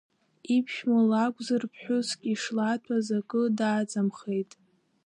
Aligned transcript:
Иԥшәма 0.55 1.01
лакәзар, 1.09 1.63
ԥҳәыск 1.71 2.19
ишлаҭәаз 2.33 3.07
акы 3.19 3.41
даҵамхеит. 3.57 4.51